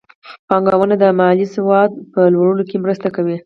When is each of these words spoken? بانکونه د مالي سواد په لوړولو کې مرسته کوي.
بانکونه 0.47 0.95
د 0.99 1.03
مالي 1.19 1.45
سواد 1.55 1.91
په 2.13 2.21
لوړولو 2.33 2.63
کې 2.69 2.77
مرسته 2.83 3.07
کوي. 3.15 3.37